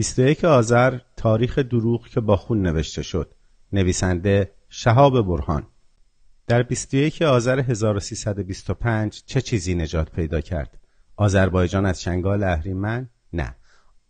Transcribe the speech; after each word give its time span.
21 0.00 0.44
آذر 0.44 0.98
تاریخ 1.16 1.58
دروغ 1.58 2.08
که 2.08 2.20
با 2.20 2.36
خون 2.36 2.62
نوشته 2.62 3.02
شد. 3.02 3.34
نویسنده 3.72 4.52
شهاب 4.68 5.26
برهان. 5.26 5.66
در 6.46 6.62
21 6.62 7.22
آذر 7.22 7.60
1325 7.60 9.22
چه 9.26 9.40
چیزی 9.40 9.74
نجات 9.74 10.10
پیدا 10.10 10.40
کرد؟ 10.40 10.78
آذربایجان 11.16 11.86
از 11.86 12.00
چنگال 12.00 12.42
اهریمن؟ 12.42 13.08
نه. 13.32 13.56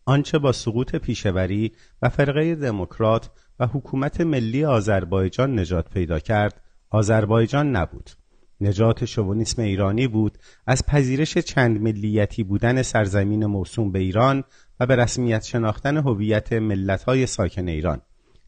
آنچه 0.05 0.39
با 0.39 0.53
سقوط 0.53 0.97
پیشوری 0.97 1.73
و 2.03 2.09
فرقه 2.09 2.55
دموکرات 2.55 3.31
و 3.61 3.67
حکومت 3.67 4.21
ملی 4.21 4.65
آذربایجان 4.65 5.59
نجات 5.59 5.91
پیدا 5.91 6.19
کرد 6.19 6.63
آذربایجان 6.91 7.77
نبود. 7.77 8.11
نجات 8.61 9.05
شوونیسم 9.05 9.63
ایرانی 9.63 10.09
بود 10.09 10.39
از 10.67 10.87
پذیرش 10.87 11.39
چند 11.39 11.83
ملیتی 11.83 12.43
بودن 12.43 12.83
سرزمین 12.83 13.47
موسوم 13.47 13.93
به 13.93 13.99
ایران 13.99 14.45
و 14.81 14.87
به 14.87 14.97
رسمیت 14.97 15.45
شناختن 15.45 15.97
هویت 15.97 16.53
ملت‌های 16.53 17.27
ساکن 17.27 17.69
ایران. 17.69 18.01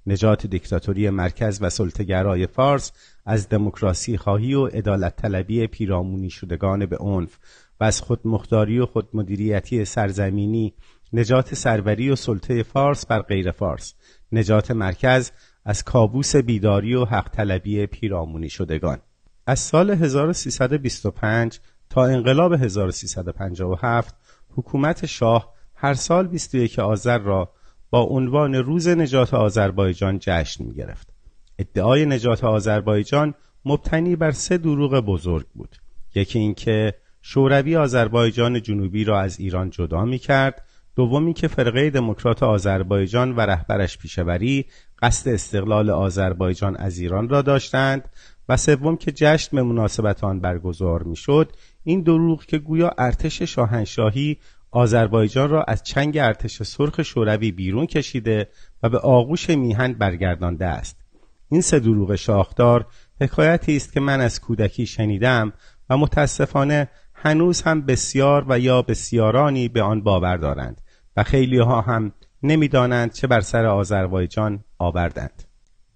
نجات 0.07 0.47
دیکتاتوری 0.47 1.11
مرکز 1.11 1.59
و 1.62 1.70
سلطگرای 1.70 2.47
فارس 2.47 2.93
از 3.27 3.48
دموکراسی 3.48 4.16
خواهی 4.16 4.55
و 4.55 4.66
عدالت 4.66 5.16
طلبی 5.16 5.66
پیرامونی 5.66 6.30
شدگان 6.30 6.87
به 6.87 6.97
عنف 6.97 7.38
و 7.80 7.84
از 7.84 8.01
خودمختاری 8.01 8.79
و 8.79 8.87
خودمدیریتی 8.87 9.84
سرزمینی 9.84 10.74
نجات 11.12 11.55
سروری 11.55 12.10
و 12.10 12.16
سلطه 12.16 12.62
فارس 12.62 13.07
بر 13.07 13.23
غیر 13.23 13.51
فارس. 13.51 13.95
نجات 14.33 14.71
مرکز 14.71 15.30
از 15.65 15.85
کابوس 15.85 16.37
بیداری 16.37 16.95
و 16.95 17.05
حق 17.05 17.29
طلبی 17.29 17.87
پیرامونی 17.87 18.51
شدگان. 18.51 18.99
از 19.46 19.60
سال 19.60 19.91
1325 19.91 21.60
تا 21.91 22.05
انقلاب 22.05 22.52
1357 22.52 24.15
حکومت 24.57 25.07
شاه 25.07 25.52
هر 25.83 25.95
سال 25.95 26.27
21 26.27 26.79
آذر 26.79 27.19
را 27.19 27.51
با 27.91 28.03
عنوان 28.03 28.55
روز 28.55 28.89
نجات 28.89 29.35
آذربایجان 29.35 30.19
جشن 30.21 30.65
می 30.65 30.75
گرفت. 30.75 31.09
ادعای 31.59 32.07
نجات 32.07 32.45
آذربایجان 32.45 33.35
مبتنی 33.65 34.16
بر 34.16 34.30
سه 34.30 34.59
دروغ 34.59 35.01
بزرگ 35.01 35.47
بود. 35.55 35.77
یکی 36.15 36.39
اینکه 36.39 36.95
شوروی 37.23 37.77
آذربایجان 37.77 38.63
جنوبی 38.63 39.05
را 39.05 39.21
از 39.21 39.41
ایران 39.41 39.71
جدا 39.71 40.05
می 40.05 40.19
کرد 40.19 40.65
دومی 40.97 41.33
که 41.35 41.49
فرقه 41.49 41.91
دموکرات 41.91 42.43
آذربایجان 42.43 43.37
و 43.37 43.41
رهبرش 43.41 43.99
پیشوری 43.99 44.65
قصد 45.02 45.30
استقلال 45.30 45.91
آذربایجان 45.91 46.77
از 46.77 46.99
ایران 46.99 47.29
را 47.29 47.43
داشتند 47.43 48.09
و 48.49 48.57
سوم 48.57 48.96
که 48.96 49.13
جشن 49.13 49.57
به 49.57 49.63
مناسبت 49.63 50.24
آن 50.24 50.41
برگزار 50.41 51.02
می‌شد 51.02 51.52
این 51.85 52.02
دروغ 52.02 52.45
که 52.45 52.59
گویا 52.59 52.95
ارتش 52.99 53.43
شاهنشاهی 53.43 54.39
آذربایجان 54.73 55.51
را 55.51 55.62
از 55.62 55.82
چنگ 55.82 56.18
ارتش 56.18 56.62
سرخ 56.62 57.02
شوروی 57.02 57.52
بیرون 57.52 57.87
کشیده 57.87 58.48
و 58.82 58.88
به 58.88 58.98
آغوش 58.98 59.51
میهن 59.51 59.92
برگردانده 59.92 60.66
است. 60.66 60.96
این 61.48 61.60
سه 61.60 61.78
دروغ 61.78 62.15
شاخدار 62.15 62.87
حکایتی 63.20 63.76
است 63.76 63.93
که 63.93 64.00
من 64.00 64.20
از 64.20 64.41
کودکی 64.41 64.87
شنیدم 64.87 65.53
و 65.91 65.97
متاسفانه 65.97 66.88
هنوز 67.15 67.62
هم 67.62 67.82
بسیار 67.82 68.44
و 68.48 68.59
یا 68.59 68.82
بسیارانی 68.82 69.69
به 69.69 69.82
آن 69.82 70.03
باور 70.03 70.37
دارند 70.37 70.81
و 71.16 71.22
خیلی 71.22 71.59
ها 71.59 71.81
هم 71.81 72.12
نمی‌دانند 72.43 73.12
چه 73.12 73.26
بر 73.26 73.41
سر 73.41 73.66
آذربایجان 73.66 74.65
آوردند. 74.78 75.43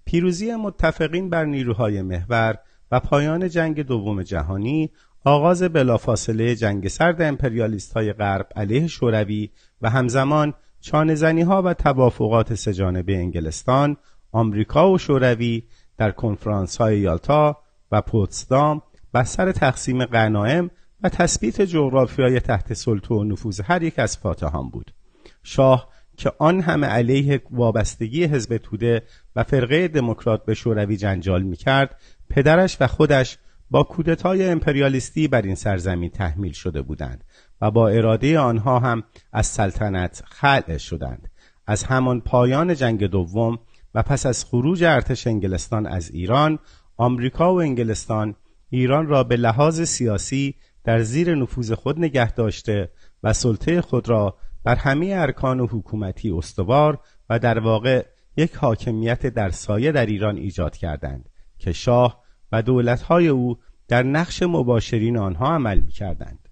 پیروزی 0.04 0.54
متفقین 0.54 1.30
بر 1.30 1.44
نیروهای 1.44 2.02
محور 2.02 2.58
و 2.91 3.00
پایان 3.00 3.48
جنگ 3.48 3.82
دوم 3.82 4.22
جهانی 4.22 4.91
آغاز 5.27 5.62
بلافاصله 5.62 6.56
جنگ 6.56 6.88
سرد 6.88 7.22
امپریالیست 7.22 7.92
های 7.92 8.12
غرب 8.12 8.48
علیه 8.56 8.86
شوروی 8.86 9.50
و 9.82 9.91
همزمان 9.91 10.55
چانزنی 10.80 11.42
ها 11.42 11.62
و 11.62 11.74
توافقات 11.74 12.55
سهجانبه 12.55 13.16
انگلستان، 13.16 13.97
آمریکا 14.32 14.91
و 14.91 14.98
شوروی 14.98 15.62
در 15.97 16.10
کنفرانس 16.10 16.77
های 16.77 16.98
یالتا 16.98 17.56
و 17.92 18.00
پوتسدام 18.00 18.82
سر 19.25 19.53
تقسیم 19.53 20.04
غنایم 20.04 20.70
و 21.03 21.09
تثبیت 21.09 21.62
جغرافیای 21.62 22.41
تحت 22.41 22.75
سلطه 22.75 23.15
و 23.15 23.25
نفوذ 23.25 23.60
هر 23.60 23.82
یک 23.82 23.98
از 23.98 24.16
فاتحان 24.16 24.69
بود. 24.69 24.94
شاه 25.42 25.88
که 26.16 26.32
آن 26.38 26.60
همه 26.60 26.86
علیه 26.86 27.42
وابستگی 27.50 28.25
حزب 28.25 28.56
توده 28.56 29.03
و 29.36 29.42
فرقه 29.42 29.88
دموکرات 29.88 30.44
به 30.44 30.54
شوروی 30.54 30.97
جنجال 30.97 31.42
می‌کرد 31.42 32.00
پدرش 32.31 32.76
و 32.81 32.86
خودش 32.86 33.38
با 33.71 33.82
کودتای 33.82 34.49
امپریالیستی 34.49 35.28
بر 35.28 35.43
این 35.43 35.54
سرزمین 35.54 36.10
تحمیل 36.10 36.53
شده 36.53 36.82
بودند 36.82 37.25
و 37.60 37.71
با 37.71 37.88
اراده 37.88 38.38
آنها 38.38 38.78
هم 38.78 39.03
از 39.32 39.47
سلطنت 39.47 40.22
خلع 40.27 40.78
شدند. 40.78 41.31
از 41.66 41.84
همان 41.84 42.21
پایان 42.21 42.75
جنگ 42.75 43.04
دوم 43.04 43.59
و 43.94 44.03
پس 44.03 44.27
از 44.27 44.44
خروج 44.44 44.84
ارتش 44.84 45.27
انگلستان 45.27 45.87
از 45.87 46.10
ایران 46.10 46.59
آمریکا 46.97 47.54
و 47.54 47.60
انگلستان 47.60 48.34
ایران 48.71 49.06
را 49.06 49.25
به 49.25 49.37
لحاظ 49.37 49.83
سیاسی 49.83 50.54
در 50.84 51.03
زیر 51.03 51.34
نفوذ 51.34 51.72
خود 51.72 51.98
نگه 51.98 52.33
داشته 52.33 52.91
و 53.22 53.33
سلطه 53.33 53.81
خود 53.81 54.09
را 54.09 54.37
بر 54.65 54.75
همه 54.75 55.15
ارکان 55.16 55.60
و 55.60 55.66
حکومتی 55.66 56.31
استوار 56.31 56.98
و 57.31 57.38
در 57.38 57.59
واقع 57.59 58.06
یک 58.37 58.54
حاکمیت 58.54 59.27
در 59.27 59.50
سایه 59.50 59.93
در 59.93 60.06
ایران 60.06 60.37
ایجاد 60.37 60.77
کردند 60.77 61.28
که 61.59 61.72
شاه 61.72 62.22
و 62.53 62.62
دولتهای 62.62 63.29
او 63.29 63.59
در 63.89 64.03
نقش 64.03 64.43
مباشرین 64.43 65.17
آنها 65.17 65.55
عمل 65.55 65.81
می 65.81 65.93
کردند. 65.93 66.49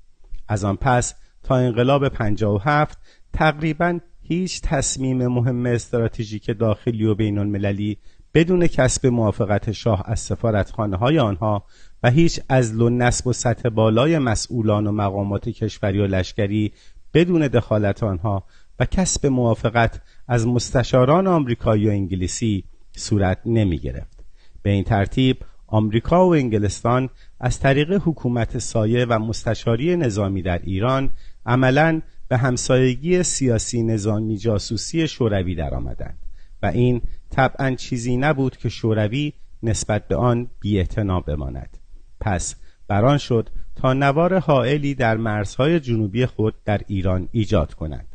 از 0.48 0.64
آن 0.64 0.76
پس 0.76 1.14
تا 1.42 1.56
انقلاب 1.56 2.08
57 2.08 2.98
تقریبا 3.32 3.98
هیچ 4.22 4.60
تصمیم 4.60 5.26
مهم 5.26 5.66
استراتژیک 5.66 6.58
داخلی 6.58 7.04
و 7.04 7.14
بین 7.14 7.38
المللی 7.38 7.98
بدون 8.34 8.66
کسب 8.66 9.06
موافقت 9.06 9.72
شاه 9.72 10.02
از 10.06 10.20
سفارتخانه 10.20 10.96
های 10.96 11.18
آنها 11.18 11.64
و 12.02 12.10
هیچ 12.10 12.40
از 12.48 12.80
و 12.80 12.90
نسب 12.90 13.26
و 13.26 13.32
سطح 13.32 13.68
بالای 13.68 14.18
مسئولان 14.18 14.86
و 14.86 14.92
مقامات 14.92 15.48
کشوری 15.48 15.98
و 15.98 16.06
لشکری 16.06 16.72
بدون 17.14 17.48
دخالت 17.48 18.02
آنها 18.02 18.44
و 18.78 18.86
کسب 18.86 19.26
موافقت 19.26 20.00
از 20.28 20.46
مستشاران 20.46 21.26
آمریکایی 21.26 21.88
و 21.88 21.90
انگلیسی 21.90 22.64
صورت 22.96 23.38
نمی 23.46 23.78
گرفت. 23.78 24.24
به 24.62 24.70
این 24.70 24.84
ترتیب 24.84 25.36
آمریکا 25.74 26.28
و 26.28 26.34
انگلستان 26.34 27.08
از 27.40 27.60
طریق 27.60 27.92
حکومت 28.04 28.58
سایه 28.58 29.04
و 29.04 29.18
مستشاری 29.18 29.96
نظامی 29.96 30.42
در 30.42 30.58
ایران 30.58 31.10
عملا 31.46 32.00
به 32.28 32.36
همسایگی 32.36 33.22
سیاسی 33.22 33.82
نظامی 33.82 34.38
جاسوسی 34.38 35.08
شوروی 35.08 35.54
درآمدند 35.54 36.18
و 36.62 36.66
این 36.66 37.02
طبعا 37.30 37.74
چیزی 37.74 38.16
نبود 38.16 38.56
که 38.56 38.68
شوروی 38.68 39.32
نسبت 39.62 40.08
به 40.08 40.16
آن 40.16 40.50
بی‌اعتنا 40.60 41.20
بماند. 41.20 41.78
پس 42.20 42.54
بران 42.88 43.18
شد 43.18 43.48
تا 43.76 43.92
نوار 43.92 44.38
حائلی 44.38 44.94
در 44.94 45.16
مرزهای 45.16 45.80
جنوبی 45.80 46.26
خود 46.26 46.54
در 46.64 46.80
ایران 46.86 47.28
ایجاد 47.32 47.74
کند 47.74 48.06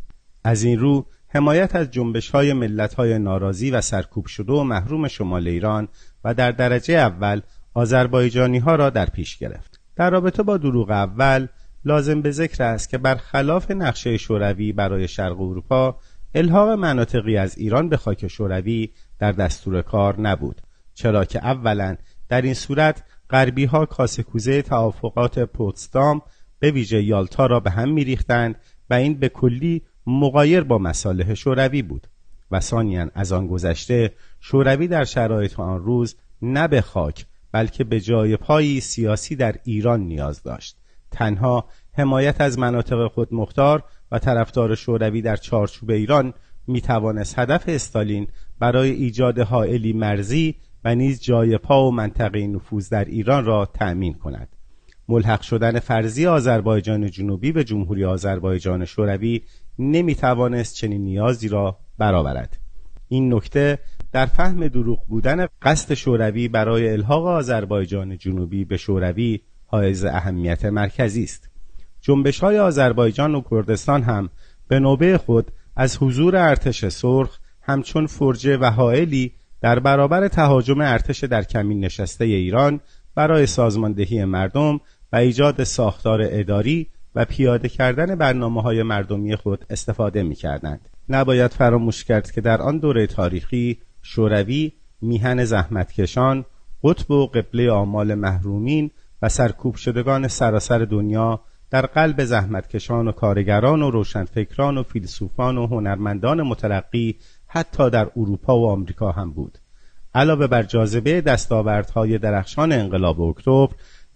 از 0.43 0.63
این 0.63 0.79
رو 0.79 1.05
حمایت 1.29 1.75
از 1.75 1.91
جنبش 1.91 2.29
های 2.29 2.53
ملت 2.53 2.93
های 2.93 3.19
ناراضی 3.19 3.71
و 3.71 3.81
سرکوب 3.81 4.25
شده 4.25 4.53
و 4.53 4.63
محروم 4.63 5.07
شمال 5.07 5.47
ایران 5.47 5.87
و 6.23 6.33
در 6.33 6.51
درجه 6.51 6.93
اول 6.93 7.41
آذربایجانی 7.73 8.57
ها 8.57 8.75
را 8.75 8.89
در 8.89 9.05
پیش 9.05 9.37
گرفت. 9.37 9.79
در 9.95 10.09
رابطه 10.09 10.43
با 10.43 10.57
دروغ 10.57 10.89
اول 10.89 11.47
لازم 11.85 12.21
به 12.21 12.31
ذکر 12.31 12.63
است 12.63 12.89
که 12.89 12.97
برخلاف 12.97 13.71
نقشه 13.71 14.17
شوروی 14.17 14.71
برای 14.71 15.07
شرق 15.07 15.41
اروپا 15.41 15.99
الحاق 16.35 16.69
مناطقی 16.69 17.37
از 17.37 17.57
ایران 17.57 17.89
به 17.89 17.97
خاک 17.97 18.27
شوروی 18.27 18.89
در 19.19 19.31
دستور 19.31 19.81
کار 19.81 20.21
نبود 20.21 20.61
چرا 20.93 21.25
که 21.25 21.45
اولا 21.45 21.95
در 22.29 22.41
این 22.41 22.53
صورت 22.53 23.03
غربی 23.29 23.65
ها 23.65 23.85
کاسکوزه 23.85 24.61
توافقات 24.61 25.39
پوتسدام 25.39 26.21
به 26.59 26.71
ویژه 26.71 27.03
یالتا 27.03 27.45
را 27.45 27.59
به 27.59 27.71
هم 27.71 27.89
میریختند 27.93 28.55
و 28.89 28.93
این 28.93 29.19
به 29.19 29.29
کلی 29.29 29.81
مقایر 30.09 30.63
با 30.63 30.77
مصالح 30.77 31.33
شوروی 31.33 31.81
بود 31.81 32.07
و 32.51 32.59
ثانیا 32.59 33.11
از 33.13 33.31
آن 33.31 33.47
گذشته 33.47 34.13
شوروی 34.39 34.87
در 34.87 35.03
شرایط 35.03 35.59
آن 35.59 35.83
روز 35.83 36.15
نه 36.41 36.67
به 36.67 36.81
خاک 36.81 37.25
بلکه 37.51 37.83
به 37.83 37.99
جای 37.99 38.37
پایی 38.37 38.79
سیاسی 38.79 39.35
در 39.35 39.55
ایران 39.63 39.99
نیاز 39.99 40.43
داشت. 40.43 40.77
تنها 41.11 41.65
حمایت 41.93 42.41
از 42.41 42.59
مناطق 42.59 43.07
خود 43.07 43.33
مختار 43.33 43.83
و 44.11 44.19
طرفدار 44.19 44.75
شوروی 44.75 45.21
در 45.21 45.35
چارچوب 45.35 45.89
ایران 45.89 46.33
می 46.67 46.81
توانست 46.81 47.39
هدف 47.39 47.63
استالین 47.67 48.27
برای 48.59 48.91
ایجاد 48.91 49.39
حائلی 49.39 49.93
مرزی 49.93 50.55
و 50.83 50.95
نیز 50.95 51.21
جای 51.21 51.57
پا 51.57 51.87
و 51.87 51.91
منطقه 51.91 52.47
نفوذ 52.47 52.89
در 52.89 53.05
ایران 53.05 53.45
را 53.45 53.65
تأمین 53.65 54.13
کند. 54.13 54.58
ملحق 55.09 55.41
شدن 55.41 55.79
فرضی 55.79 56.25
آذربایجان 56.25 57.09
جنوبی 57.09 57.51
به 57.51 57.63
جمهوری 57.63 58.05
آذربایجان 58.05 58.85
شوروی 58.85 59.41
نمی 59.79 60.15
توانست 60.15 60.75
چنین 60.75 61.01
نیازی 61.01 61.47
را 61.47 61.77
برآورد. 61.97 62.57
این 63.07 63.33
نکته 63.33 63.79
در 64.11 64.25
فهم 64.25 64.67
دروغ 64.67 65.05
بودن 65.07 65.47
قصد 65.61 65.93
شوروی 65.93 66.47
برای 66.47 66.89
الحاق 66.89 67.25
آذربایجان 67.25 68.17
جنوبی 68.17 68.65
به 68.65 68.77
شوروی 68.77 69.39
حائز 69.65 70.05
اهمیت 70.05 70.65
مرکزی 70.65 71.23
است. 71.23 71.49
جنبش 72.01 72.39
های 72.39 72.59
آذربایجان 72.59 73.35
و 73.35 73.41
کردستان 73.51 74.03
هم 74.03 74.29
به 74.67 74.79
نوبه 74.79 75.17
خود 75.17 75.51
از 75.75 75.97
حضور 75.97 76.35
ارتش 76.35 76.85
سرخ 76.85 77.39
همچون 77.61 78.07
فرجه 78.07 78.57
و 78.57 78.65
حائلی 78.65 79.31
در 79.61 79.79
برابر 79.79 80.27
تهاجم 80.27 80.81
ارتش 80.81 81.23
در 81.23 81.43
کمین 81.43 81.79
نشسته 81.79 82.25
ایران 82.25 82.79
برای 83.15 83.45
سازماندهی 83.45 84.25
مردم 84.25 84.79
و 85.13 85.15
ایجاد 85.15 85.63
ساختار 85.63 86.19
اداری 86.23 86.87
و 87.15 87.25
پیاده 87.25 87.69
کردن 87.69 88.15
برنامه 88.15 88.61
های 88.61 88.83
مردمی 88.83 89.35
خود 89.35 89.65
استفاده 89.69 90.23
می 90.23 90.35
کردند. 90.35 90.89
نباید 91.09 91.51
فراموش 91.51 92.03
کرد 92.03 92.31
که 92.31 92.41
در 92.41 92.61
آن 92.61 92.77
دوره 92.77 93.07
تاریخی 93.07 93.77
شوروی 94.01 94.71
میهن 95.01 95.45
زحمتکشان 95.45 96.45
قطب 96.83 97.11
و 97.11 97.27
قبله 97.27 97.71
آمال 97.71 98.15
محرومین 98.15 98.91
و 99.21 99.29
سرکوب 99.29 99.75
شدگان 99.75 100.27
سراسر 100.27 100.79
دنیا 100.79 101.41
در 101.71 101.85
قلب 101.85 102.23
زحمتکشان 102.23 103.07
و 103.07 103.11
کارگران 103.11 103.81
و 103.81 103.91
روشنفکران 103.91 104.77
و 104.77 104.83
فیلسوفان 104.83 105.57
و 105.57 105.67
هنرمندان 105.67 106.41
مترقی 106.41 107.15
حتی 107.47 107.89
در 107.89 108.11
اروپا 108.15 108.59
و 108.59 108.69
آمریکا 108.69 109.11
هم 109.11 109.31
بود 109.31 109.57
علاوه 110.15 110.47
بر 110.47 110.63
جاذبه 110.63 111.21
دستاوردهای 111.21 112.17
درخشان 112.17 112.71
انقلاب 112.71 113.21
اکتبر 113.21 113.67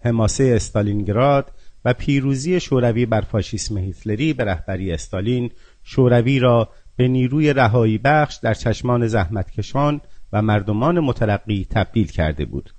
حماسه 0.04 0.52
استالینگراد 0.56 1.52
و 1.84 1.92
پیروزی 1.92 2.60
شوروی 2.60 3.06
بر 3.06 3.20
فاشیسم 3.20 3.78
هیتلری 3.78 4.32
به 4.32 4.44
رهبری 4.44 4.92
استالین 4.92 5.50
شوروی 5.82 6.38
را 6.38 6.68
به 6.96 7.08
نیروی 7.08 7.52
رهایی 7.52 7.98
بخش 7.98 8.36
در 8.36 8.54
چشمان 8.54 9.06
زحمتکشان 9.06 10.00
و 10.32 10.42
مردمان 10.42 11.00
مترقی 11.00 11.66
تبدیل 11.70 12.06
کرده 12.06 12.44
بود. 12.44 12.70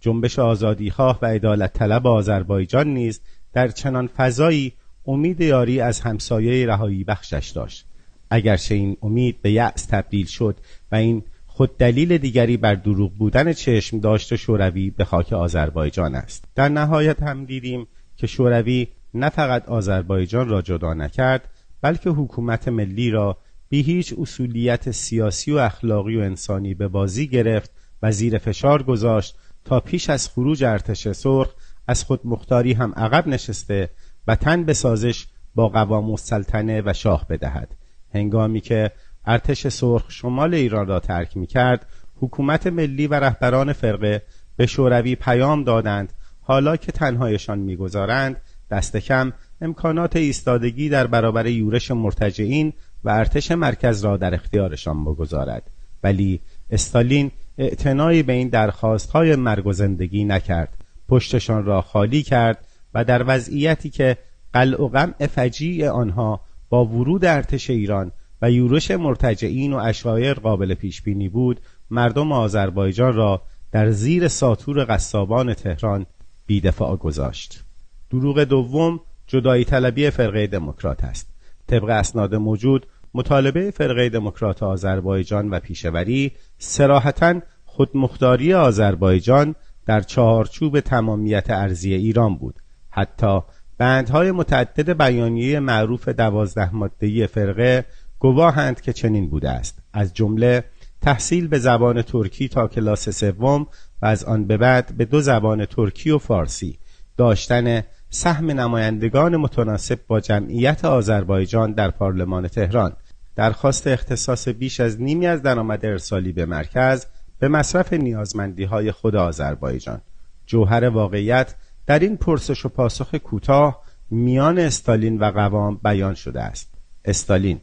جنبش 0.00 0.38
آزادیخواه 0.38 1.18
و 1.22 1.26
عدالت 1.26 1.72
طلب 1.72 2.06
آذربایجان 2.06 2.88
نیز 2.88 3.20
در 3.52 3.68
چنان 3.68 4.06
فضایی 4.06 4.72
امید 5.06 5.40
یاری 5.40 5.80
از 5.80 6.00
همسایه 6.00 6.66
رهایی 6.66 7.04
بخشش 7.04 7.52
داشت. 7.54 7.86
اگرچه 8.30 8.74
این 8.74 8.96
امید 9.02 9.42
به 9.42 9.50
یأس 9.50 9.86
تبدیل 9.86 10.26
شد 10.26 10.56
و 10.92 10.96
این 10.96 11.22
خود 11.56 11.78
دلیل 11.78 12.18
دیگری 12.18 12.56
بر 12.56 12.74
دروغ 12.74 13.12
بودن 13.12 13.52
چشم 13.52 14.00
داشت 14.00 14.36
شوروی 14.36 14.90
به 14.90 15.04
خاک 15.04 15.32
آذربایجان 15.32 16.14
است. 16.14 16.44
در 16.54 16.68
نهایت 16.68 17.22
هم 17.22 17.44
دیدیم 17.44 17.86
که 18.16 18.26
شوروی 18.26 18.88
نه 19.14 19.28
فقط 19.28 19.68
آذربایجان 19.68 20.48
را 20.48 20.62
جدا 20.62 20.94
نکرد 20.94 21.48
بلکه 21.82 22.10
حکومت 22.10 22.68
ملی 22.68 23.10
را 23.10 23.38
بی 23.68 23.82
هیچ 23.82 24.14
اصولیت 24.18 24.90
سیاسی 24.90 25.52
و 25.52 25.56
اخلاقی 25.56 26.16
و 26.16 26.20
انسانی 26.20 26.74
به 26.74 26.88
بازی 26.88 27.28
گرفت 27.28 27.70
و 28.02 28.12
زیر 28.12 28.38
فشار 28.38 28.82
گذاشت 28.82 29.36
تا 29.64 29.80
پیش 29.80 30.10
از 30.10 30.28
خروج 30.28 30.64
ارتش 30.64 31.08
سرخ 31.08 31.54
از 31.88 32.04
خود 32.04 32.20
مختاری 32.24 32.72
هم 32.72 32.92
عقب 32.96 33.28
نشسته 33.28 33.90
و 34.26 34.36
تن 34.36 34.64
به 34.64 34.72
سازش 34.72 35.26
با 35.54 35.68
قوام 35.68 36.10
السلطنه 36.10 36.82
و 36.86 36.92
شاه 36.92 37.26
بدهد. 37.28 37.76
هنگامی 38.14 38.60
که 38.60 38.90
ارتش 39.26 39.68
سرخ 39.68 40.04
شمال 40.08 40.54
ایران 40.54 40.86
را 40.86 41.00
ترک 41.00 41.36
می 41.36 41.46
کرد 41.46 41.86
حکومت 42.20 42.66
ملی 42.66 43.06
و 43.06 43.14
رهبران 43.14 43.72
فرقه 43.72 44.22
به 44.56 44.66
شوروی 44.66 45.14
پیام 45.14 45.64
دادند. 45.64 46.12
حالا 46.40 46.76
که 46.76 46.92
تنهایشان 46.92 47.58
می‌گذارند 47.58 48.40
دست 48.70 48.96
کم 48.96 49.32
امکانات 49.60 50.16
ایستادگی 50.16 50.88
در 50.88 51.06
برابر 51.06 51.46
یورش 51.46 51.90
مرتجعین 51.90 52.72
و 53.04 53.10
ارتش 53.10 53.50
مرکز 53.50 54.04
را 54.04 54.16
در 54.16 54.34
اختیارشان 54.34 55.04
بگذارد. 55.04 55.70
ولی 56.02 56.40
استالین 56.70 57.30
اعتنایی 57.58 58.22
به 58.22 58.32
این 58.32 58.48
درخواست 58.48 59.10
های 59.10 59.36
مرگ 59.36 59.66
و 59.66 59.72
زندگی 59.72 60.24
نکرد. 60.24 60.76
پشتشان 61.08 61.64
را 61.64 61.82
خالی 61.82 62.22
کرد 62.22 62.66
و 62.94 63.04
در 63.04 63.24
وضعیتی 63.26 63.90
که 63.90 64.16
قلع 64.52 64.82
و 64.82 64.88
غمع 64.88 65.26
فجیع 65.26 65.90
آنها 65.90 66.40
با 66.68 66.84
ورود 66.84 67.24
ارتش 67.24 67.70
ایران 67.70 68.12
و 68.42 68.50
یورش 68.50 68.90
مرتجعین 68.90 69.72
و 69.72 69.76
اشایر 69.76 70.34
قابل 70.34 70.74
پیش 70.74 71.02
بینی 71.02 71.28
بود 71.28 71.60
مردم 71.90 72.32
آذربایجان 72.32 73.12
را 73.14 73.42
در 73.72 73.90
زیر 73.90 74.28
ساتور 74.28 74.86
قصابان 74.88 75.54
تهران 75.54 76.06
بیدفاع 76.46 76.96
گذاشت. 76.96 77.64
دروغ 78.10 78.44
دوم 78.44 79.00
جدایی 79.26 79.64
طلبی 79.64 80.10
فرقه 80.10 80.46
دموکرات 80.46 81.04
است. 81.04 81.28
طبق 81.66 81.88
اسناد 81.88 82.34
موجود 82.34 82.86
مطالبه 83.14 83.70
فرقه 83.70 84.08
دموکرات 84.08 84.62
آذربایجان 84.62 85.50
و 85.50 85.60
پیشوری 85.60 86.32
سراحتا 86.58 87.40
خودمختاری 87.64 88.54
آذربایجان 88.54 89.54
در 89.86 90.00
چهارچوب 90.00 90.80
تمامیت 90.80 91.50
ارزی 91.50 91.94
ایران 91.94 92.36
بود. 92.36 92.60
حتی 92.90 93.40
بندهای 93.78 94.32
متعدد 94.32 94.98
بیانیه 94.98 95.60
معروف 95.60 96.08
دوازده 96.08 96.74
مادهی 96.74 97.26
فرقه 97.26 97.84
گواهند 98.18 98.80
که 98.80 98.92
چنین 98.92 99.30
بوده 99.30 99.50
است. 99.50 99.78
از 99.92 100.14
جمله 100.14 100.64
تحصیل 101.02 101.48
به 101.48 101.58
زبان 101.58 102.02
ترکی 102.02 102.48
تا 102.48 102.68
کلاس 102.68 103.08
سوم 103.08 103.66
و 104.02 104.06
از 104.06 104.24
آن 104.24 104.44
به 104.44 104.56
بعد 104.56 104.96
به 104.96 105.04
دو 105.04 105.20
زبان 105.20 105.64
ترکی 105.64 106.10
و 106.10 106.18
فارسی. 106.18 106.78
داشتن 107.16 107.82
سهم 108.10 108.50
نمایندگان 108.50 109.36
متناسب 109.36 109.98
با 110.06 110.20
جمعیت 110.20 110.84
آذربایجان 110.84 111.72
در 111.72 111.90
پارلمان 111.90 112.48
تهران. 112.48 112.92
درخواست 113.36 113.86
اختصاص 113.86 114.48
بیش 114.48 114.80
از 114.80 115.00
نیمی 115.00 115.26
از 115.26 115.42
درآمد 115.42 115.86
ارسالی 115.86 116.32
به 116.32 116.46
مرکز 116.46 117.06
به 117.38 117.48
مصرف 117.48 117.92
نیازمندی 117.92 118.64
های 118.64 118.92
خود 118.92 119.16
آذربایجان. 119.16 120.00
جوهر 120.46 120.84
واقعیت 120.84 121.54
در 121.86 121.98
این 121.98 122.16
پرسش 122.16 122.66
و 122.66 122.68
پاسخ 122.68 123.14
کوتاه 123.14 123.82
میان 124.10 124.58
استالین 124.58 125.18
و 125.18 125.30
قوام 125.30 125.80
بیان 125.84 126.14
شده 126.14 126.42
است. 126.42 126.74
استالین 127.04 127.60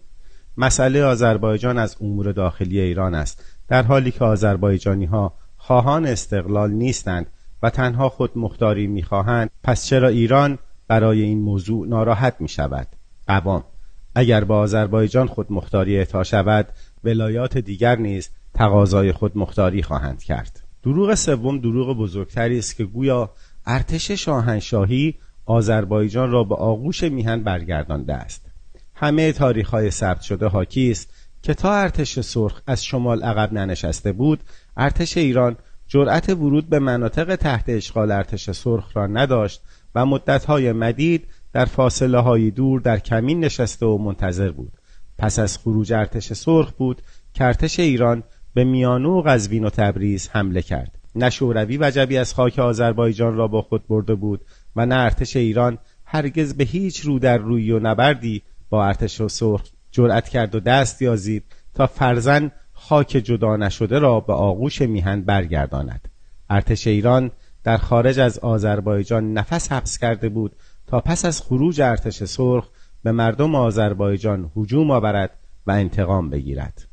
مسئله 0.58 1.04
آذربایجان 1.04 1.78
از 1.78 1.98
امور 2.02 2.32
داخلی 2.32 2.80
ایران 2.80 3.16
است. 3.16 3.46
در 3.68 3.84
حالی 3.84 4.12
که 4.12 4.24
آذربایجانی 4.26 5.06
ها 5.06 5.34
خواهان 5.58 6.06
استقلال 6.06 6.72
نیستند 6.72 7.28
و 7.64 7.70
تنها 7.70 8.10
خود 8.10 8.38
مختاری 8.38 8.88
می‌خواهند 8.88 9.50
پس 9.64 9.86
چرا 9.86 10.08
ایران 10.08 10.58
برای 10.88 11.22
این 11.22 11.42
موضوع 11.42 11.88
ناراحت 11.88 12.36
می 12.40 12.48
شود 12.48 12.88
قوام 13.28 13.64
اگر 14.16 14.44
با 14.44 14.58
آذربایجان 14.58 15.28
خود 15.28 15.52
مختاری 15.52 15.98
اعطا 15.98 16.24
شود 16.24 16.68
ولایات 17.04 17.58
دیگر 17.58 17.96
نیز 17.96 18.30
تقاضای 18.54 19.12
خود 19.12 19.38
مختاری 19.38 19.84
خواهند 19.84 20.24
کرد. 20.24 20.64
دروغ 20.84 21.14
سوم 21.14 21.60
دروغ 21.60 21.98
بزرگتری 21.98 22.60
است 22.60 22.76
که 22.76 22.84
گویا 22.84 23.30
ارتش 23.66 24.12
شاهنشاهی 24.12 25.16
آذربایجان 25.46 26.32
را 26.32 26.44
به 26.44 26.56
آغوش 26.56 27.04
میهن 27.04 27.44
برگردانده 27.44 28.14
است. 28.14 28.43
همه 29.04 29.32
تاریخ 29.32 29.70
های 29.70 29.92
ثبت 29.92 30.22
شده 30.22 30.48
حاکی 30.48 30.92
است 30.92 31.14
که 31.42 31.54
تا 31.54 31.74
ارتش 31.74 32.20
سرخ 32.20 32.62
از 32.68 32.86
شمال 32.86 33.24
عقب 33.24 33.54
ننشسته 33.54 34.12
بود 34.12 34.40
ارتش 34.78 35.18
ایران 35.18 35.56
جرأت 35.88 36.30
ورود 36.30 36.70
به 36.70 36.80
مناطق 36.80 37.36
تحت 37.36 37.64
اشغال 37.68 38.12
ارتش 38.12 38.52
سرخ 38.52 38.98
را 38.98 39.08
نداشت 39.08 39.62
و 39.96 40.06
مدتهای 40.06 40.72
مدید 40.72 41.28
در 41.54 41.66
فاصله 41.66 42.20
های 42.20 42.52
دور 42.52 42.82
در 42.82 43.00
کمین 43.00 43.40
نشسته 43.40 43.86
و 43.86 43.98
منتظر 43.98 44.52
بود. 44.52 44.72
پس 45.18 45.40
از 45.40 45.58
خروج 45.58 45.94
ارتش 45.94 46.34
سرخ 46.34 46.72
بود 46.72 47.02
که 47.34 47.44
ارتش 47.44 47.80
ایران 47.80 48.24
به 48.54 48.64
میانو 48.64 49.20
و 49.20 49.22
قزوین 49.22 49.66
و 49.66 49.70
تبریز 49.70 50.30
حمله 50.30 50.62
کرد. 50.62 51.00
نه 51.16 51.30
شوروی 51.30 51.78
وجبی 51.78 52.18
از 52.18 52.34
خاک 52.34 52.60
آذربایجان 52.60 53.36
را 53.36 53.48
با 53.48 53.62
خود 53.62 53.88
برده 53.88 54.16
بود 54.16 54.42
و 54.76 54.86
نه 54.86 54.96
ارتش 54.96 55.36
ایران 55.36 55.78
هرگز 56.06 56.54
به 56.54 56.64
هیچ 56.64 57.00
رو 57.00 57.20
در 57.20 57.38
روی 57.38 57.72
و 57.72 57.80
نبردی 57.80 58.44
با 58.70 58.86
ارتش 58.86 59.22
و 59.22 59.28
سرخ 59.28 59.62
جرأت 59.92 60.30
کرد 60.30 60.56
و 60.56 60.60
دست 60.60 61.02
یازید 61.02 61.44
تا 61.74 61.88
فرزن 61.88 62.52
خاک 62.74 63.08
جدا 63.08 63.58
نشده 63.58 64.00
را 64.00 64.20
به 64.20 64.34
آغوش 64.34 64.82
میهن 64.82 65.22
برگرداند. 65.22 66.10
ارتش 66.50 66.88
ایران 66.88 67.32
در 67.64 67.78
خارج 67.78 68.20
از 68.20 68.40
آذربایجان 68.40 69.34
نفس 69.34 69.72
حبس 69.72 69.98
کرده 69.98 70.30
بود 70.30 70.56
تا 70.88 71.00
پس 71.00 71.26
از 71.26 71.42
خروج 71.42 71.82
ارتش 71.82 72.24
سرخ 72.24 72.70
به 73.04 73.12
مردم 73.12 73.56
آذربایجان 73.56 74.52
هجوم 74.58 74.92
آورد 74.92 75.38
و 75.68 75.72
انتقام 75.72 76.30
بگیرد. 76.30 76.88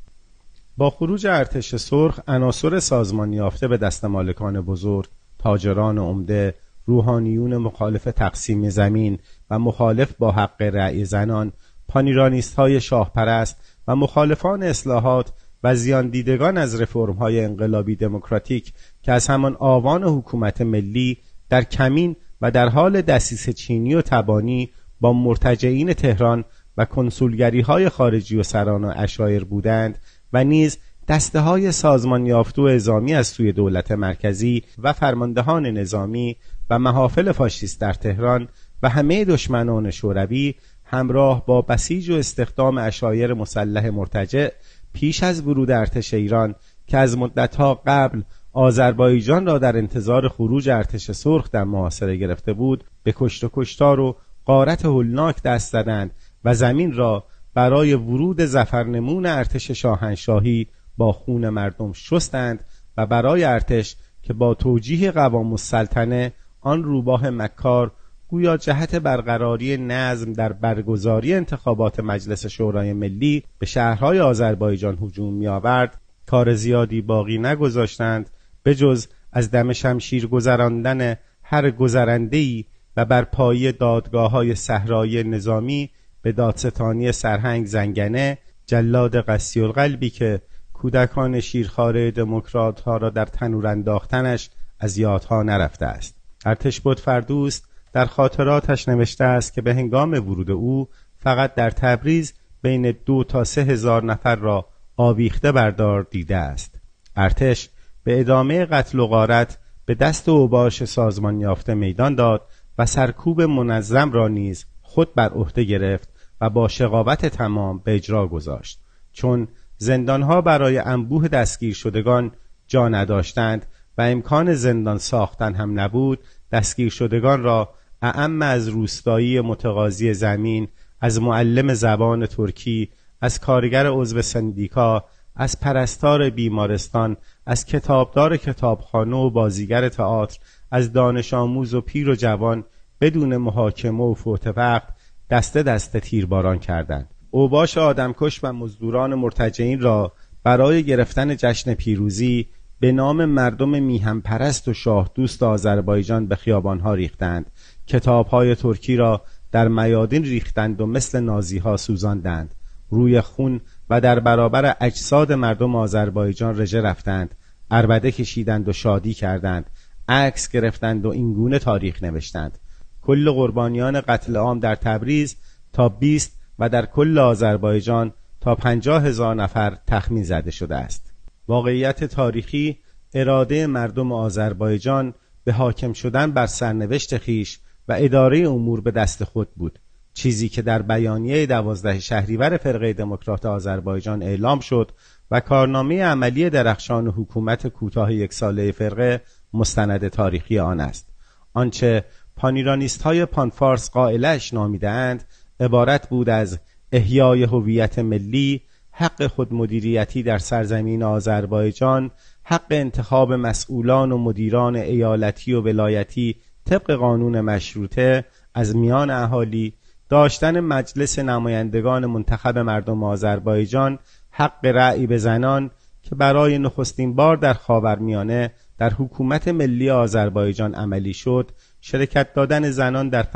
با 0.77 0.91
خروج 0.91 1.27
ارتش 1.27 1.77
سرخ 1.77 2.21
عناصر 2.29 2.81
سازمان 2.81 3.33
یافته 3.33 3.69
به 3.69 3.77
دست 3.77 4.05
مالکان 4.05 4.61
بزرگ 4.61 5.09
تاجران 5.39 5.99
عمده 5.99 6.55
روحانیون 6.91 7.57
مخالف 7.57 8.05
تقسیم 8.05 8.69
زمین 8.69 9.19
و 9.51 9.59
مخالف 9.59 10.15
با 10.19 10.33
حق 10.33 10.63
رأی 10.63 11.05
زنان 11.05 11.53
پانیرانیست 11.89 12.55
های 12.55 12.81
شاه 12.81 13.13
پرست 13.13 13.57
و 13.89 13.97
مخالفان 13.97 14.63
اصلاحات 14.63 15.33
و 15.65 15.75
زیان 15.75 16.09
دیدگان 16.09 16.59
از 16.59 16.81
رفرم 16.81 17.13
های 17.13 17.45
انقلابی 17.45 17.97
دموکراتیک 17.97 18.73
که 19.03 19.13
از 19.13 19.27
همان 19.27 19.57
آوان 19.59 20.03
حکومت 20.05 20.61
ملی 20.61 21.19
در 21.49 21.63
کمین 21.63 22.17
و 22.41 22.51
در 22.51 22.69
حال 22.69 23.03
دسیس 23.03 23.51
چینی 23.51 23.95
و 23.95 24.03
تبانی 24.03 24.71
با 25.01 25.13
مرتجعین 25.13 25.93
تهران 25.93 26.45
و 26.77 26.85
کنسولگری 26.85 27.61
های 27.61 27.89
خارجی 27.89 28.37
و 28.37 28.43
سران 28.43 28.85
و 28.85 28.93
اشایر 28.97 29.45
بودند 29.45 29.99
و 30.33 30.45
نیز 30.45 30.79
دسته 31.09 31.41
های 31.41 31.73
سازمان 31.73 32.27
یافتو 32.27 32.63
و 32.63 32.71
ازامی 32.71 33.15
از 33.15 33.27
سوی 33.27 33.53
دولت 33.53 33.93
مرکزی 33.93 34.63
و 34.79 34.93
فرماندهان 34.93 35.67
نظامی 35.67 36.37
و 36.71 36.79
محافل 36.79 37.33
فاشیست 37.33 37.81
در 37.81 37.93
تهران 37.93 38.49
و 38.83 38.89
همه 38.89 39.25
دشمنان 39.25 39.91
شوروی 39.91 40.55
همراه 40.85 41.47
با 41.47 41.63
بسیج 41.63 42.11
و 42.11 42.15
استخدام 42.15 42.79
اشایر 42.79 43.35
مسلح 43.35 43.91
مرتجع 43.91 44.49
پیش 44.93 45.23
از 45.23 45.47
ورود 45.47 45.71
ارتش 45.71 46.15
ایران 46.15 46.55
که 46.87 46.99
از 46.99 47.19
مدتها 47.19 47.83
قبل 47.87 48.23
آذربایجان 48.53 49.47
را 49.47 49.59
در 49.59 49.77
انتظار 49.77 50.29
خروج 50.29 50.69
ارتش 50.69 51.11
سرخ 51.11 51.51
در 51.51 51.65
محاصره 51.65 52.17
گرفته 52.17 52.53
بود 52.53 52.85
به 53.03 53.15
کشت 53.17 53.45
و 53.45 53.51
کشتار 53.53 54.01
و 54.01 54.17
قارت 54.45 54.85
هولناک 54.85 55.43
دست 55.43 55.73
زدند 55.73 56.11
و 56.45 56.55
زمین 56.55 56.93
را 56.93 57.25
برای 57.55 57.95
ورود 57.95 58.45
زفرنمون 58.45 59.27
ارتش 59.27 59.71
شاهنشاهی 59.71 60.67
با 60.97 61.13
خون 61.13 61.49
مردم 61.49 61.93
شستند 61.93 62.65
و 62.97 63.07
برای 63.07 63.45
ارتش 63.45 63.97
که 64.23 64.33
با 64.33 64.55
توجیه 64.55 65.11
قوام 65.11 65.51
السلطنه 65.51 66.33
آن 66.61 66.83
روباه 66.85 67.31
مکار 67.31 67.93
گویا 68.29 68.57
جهت 68.57 68.95
برقراری 68.95 69.77
نظم 69.77 70.33
در 70.33 70.53
برگزاری 70.53 71.35
انتخابات 71.35 72.01
مجلس 72.01 72.47
شورای 72.47 72.93
ملی 72.93 73.43
به 73.59 73.67
شهرهای 73.67 74.21
آذربایجان 74.21 74.99
هجوم 75.03 75.35
میآورد. 75.35 76.01
کار 76.27 76.55
زیادی 76.55 77.01
باقی 77.01 77.39
نگذاشتند 77.39 78.31
به 78.63 78.75
جز 78.75 79.07
از 79.33 79.51
دم 79.51 79.73
شمشیر 79.73 80.27
گذراندن 80.27 81.17
هر 81.43 81.71
گذرندهی 81.71 82.65
و 82.97 83.05
بر 83.05 83.25
پایی 83.25 83.73
دادگاه 83.73 84.31
های 84.31 84.55
صحرایی 84.55 85.25
نظامی 85.25 85.91
به 86.23 86.33
دادستانی 86.33 87.13
سرهنگ 87.13 87.67
زنگنه 87.67 88.39
جلاد 88.67 89.17
قسی 89.17 89.61
القلبی 89.61 90.11
که 90.11 90.41
کودکان 90.73 91.41
شیرخواره 91.41 92.11
دموکرات 92.11 92.81
ها 92.81 92.97
را 92.97 93.11
در 93.11 93.27
تنور 93.27 93.67
انداختنش 93.67 94.51
از 94.79 94.99
یادها 94.99 95.43
نرفته 95.43 95.87
است. 95.87 96.20
ارتش 96.45 96.81
بود 96.81 97.01
فردوست 97.01 97.69
در 97.93 98.05
خاطراتش 98.05 98.89
نوشته 98.89 99.25
است 99.25 99.55
که 99.55 99.63
به 99.63 99.75
هنگام 99.75 100.13
ورود 100.13 100.51
او 100.51 100.89
فقط 101.17 101.55
در 101.55 101.71
تبریز 101.71 102.35
بین 102.63 102.95
دو 103.07 103.25
تا 103.25 103.45
سه 103.45 103.63
هزار 103.63 104.05
نفر 104.05 104.37
را 104.37 104.67
آویخته 104.97 105.53
بردار 105.53 106.07
دیده 106.11 106.37
است. 106.37 106.81
ارتش 107.17 107.69
به 108.05 108.21
ادامه 108.21 108.65
قتل 108.65 108.99
و 108.99 109.07
غارت 109.07 109.59
به 109.85 109.95
دست 109.95 110.29
اوباش 110.29 110.85
سازمان 110.85 111.41
یافته 111.41 111.75
میدان 111.75 112.15
داد 112.15 112.47
و 112.79 112.87
سرکوب 112.87 113.43
منظم 113.43 114.13
را 114.13 114.29
نیز 114.29 114.67
خود 114.83 115.15
بر 115.15 115.29
عهده 115.29 115.65
گرفت 115.65 116.09
و 116.41 116.51
با 116.51 116.69
شقاوت 116.69 117.27
تمام 117.27 117.79
به 117.79 117.95
اجرا 117.95 118.27
گذاشت. 118.27 118.81
چون 119.13 119.49
زندانها 119.77 120.41
برای 120.41 120.79
انبوه 120.79 121.29
دستگیر 121.29 121.75
شدگان 121.75 122.33
جا 122.67 122.89
نداشتند 122.89 123.67
و 124.01 124.03
امکان 124.03 124.55
زندان 124.55 124.99
ساختن 124.99 125.55
هم 125.55 125.81
نبود 125.81 126.19
دستگیر 126.53 126.89
شدگان 126.89 127.43
را 127.43 127.69
اعم 128.03 128.43
از 128.43 128.69
روستایی 128.69 129.41
متقاضی 129.41 130.15
زمین 130.15 130.69
از 131.01 131.21
معلم 131.21 131.75
زبان 131.75 132.27
ترکی 132.27 132.91
از 133.21 133.41
کارگر 133.41 133.87
عضو 133.87 134.23
سندیکا 134.23 135.05
از 135.37 135.61
پرستار 135.61 136.31
بیمارستان 136.31 137.17
از 137.47 137.67
کتابدار 137.67 138.37
کتابخانه 138.37 139.17
و 139.17 139.31
بازیگر 139.31 139.89
تئاتر 139.89 140.39
از 140.71 140.93
دانش 140.93 141.35
آموز 141.35 141.75
و 141.75 141.81
پیر 141.81 142.11
و 142.11 142.15
جوان 142.15 142.65
بدون 143.01 143.37
محاکمه 143.37 144.05
و 144.05 144.15
فوت 144.15 144.47
وقت 144.47 144.89
دسته 145.31 145.63
دسته 145.63 146.01
تیرباران 146.01 146.59
کردند. 146.59 147.11
اوباش 147.31 147.79
آدمکش 147.79 148.45
و 148.45 148.53
مزدوران 148.53 149.15
مرتجعین 149.15 149.81
را 149.81 150.13
برای 150.45 150.83
گرفتن 150.83 151.37
جشن 151.37 151.75
پیروزی 151.75 152.49
به 152.81 152.93
نام 152.93 153.25
مردم 153.25 153.83
میهم 153.83 154.21
پرست 154.21 154.69
و 154.69 154.75
شاه 154.75 155.11
دوست 155.15 155.43
آذربایجان 155.43 156.27
به 156.27 156.37
خیابانها 156.37 156.95
ریختند. 156.95 157.51
کتابهای 157.87 158.55
ترکی 158.55 158.97
را 158.97 159.23
در 159.53 159.69
میادین 159.69 160.25
ریختند 160.25 160.81
و 160.81 160.87
مثل 160.87 161.21
نازیها 161.21 161.77
سوزاندند. 161.77 162.55
روی 162.91 163.21
خون 163.21 163.61
و 163.91 164.01
در 164.01 164.21
برابر 164.21 164.77
اجساد 164.81 165.33
مردم 165.33 165.77
آذربایجان 165.77 166.61
رژه 166.61 166.81
رفتند. 166.81 167.35
اربده 167.71 168.13
کشیدند 168.13 168.69
و 168.69 168.73
شادی 168.73 169.15
کردند. 169.15 169.71
عکس 170.09 170.49
گرفتند 170.49 171.07
و 171.07 171.09
اینگونه 171.09 171.59
تاریخ 171.59 172.03
نوشتند. 172.03 172.59
کل 173.03 173.31
قربانیان 173.31 174.01
قتل 174.01 174.37
عام 174.37 174.59
در 174.59 174.75
تبریز 174.75 175.37
تا 175.73 175.89
20 175.89 176.39
و 176.59 176.69
در 176.69 176.87
کل 176.87 177.19
آذربایجان 177.19 178.13
تا 178.41 178.55
پنجاه 178.55 179.03
هزار 179.03 179.35
نفر 179.35 179.79
تخمین 179.87 180.25
زده 180.25 180.51
شده 180.51 180.77
است. 180.77 181.10
واقعیت 181.51 182.05
تاریخی 182.05 182.79
اراده 183.15 183.67
مردم 183.67 184.13
آذربایجان 184.13 185.15
به 185.45 185.53
حاکم 185.53 185.93
شدن 185.93 186.33
بر 186.33 186.47
سرنوشت 186.47 187.19
خیش 187.19 187.59
و 187.89 187.97
اداره 187.99 188.39
امور 188.39 188.81
به 188.81 188.91
دست 188.91 189.25
خود 189.25 189.49
بود. 189.57 189.79
چیزی 190.15 190.49
که 190.49 190.63
در 190.63 190.83
بیانیه 190.83 191.47
دوازده 191.47 192.01
شهریور 192.01 192.57
فرقه 192.57 192.93
دموکرات 192.93 193.47
آذربایجان 193.47 194.23
اعلام 194.23 194.61
شد 194.61 194.91
و 195.31 195.41
کارنامه 195.41 196.05
عملی 196.05 196.51
درخشان 196.51 197.07
حکومت 197.07 197.67
کوتاه 197.67 198.15
یک 198.15 198.33
ساله 198.33 198.73
فرقه 198.73 199.23
مستند 199.53 200.09
تاریخی 200.09 200.59
آن 200.59 200.81
است. 200.81 201.09
آنچه 201.53 202.05
پانیرانیست 202.37 203.03
های 203.03 203.25
پانفارس 203.25 203.91
قائلش 203.91 204.55
نامیدهاند 204.55 205.25
عبارت 205.61 206.09
بود 206.09 206.29
از 206.29 206.59
احیای 206.93 207.43
هویت 207.43 207.99
ملی 207.99 208.63
حق 209.01 209.27
خودمدیریتی 209.27 210.23
در 210.23 210.39
سرزمین 210.39 211.03
آذربایجان 211.03 212.11
حق 212.45 212.67
انتخاب 212.71 213.33
مسئولان 213.33 214.13
و 214.13 214.19
مدیران 214.19 214.77
ایالتی 214.77 215.53
و 215.53 215.61
ولایتی 215.61 216.37
طبق 216.65 216.93
قانون 216.93 217.41
مشروطه 217.41 218.25
از 218.55 218.77
میان 218.77 219.11
اهالی 219.11 219.73
داشتن 220.09 220.61
مجلس 220.61 221.19
نمایندگان 221.19 222.07
منتخب 222.07 222.59
مردم 222.59 223.05
آذربایجان 223.05 223.99
حق 224.31 224.65
رأی 224.65 225.07
به 225.07 225.19
زنان 225.19 225.71
که 226.03 226.15
برای 226.15 226.59
نخستین 226.59 227.15
بار 227.15 227.37
در 227.37 227.55
خاورمیانه 227.55 228.53
در 228.79 228.91
حکومت 228.91 229.49
ملی 229.49 229.91
آذربایجان 229.91 230.75
عملی 230.75 231.15
شد 231.15 231.51
شرکت 231.81 232.35
دادن 232.35 232.71
زنان 232.71 233.09
در 233.09 233.27